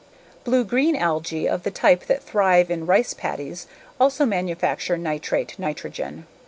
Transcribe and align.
Blue 0.43 0.63
green 0.63 0.95
algae 0.95 1.47
of 1.47 1.61
the 1.61 1.69
type 1.69 2.07
that 2.07 2.23
thrive 2.23 2.71
in 2.71 2.87
rice 2.87 3.13
paddies 3.13 3.67
also 3.99 4.25
manufacture 4.25 4.97
nitrate 4.97 5.59
nitrogen. 5.59 6.25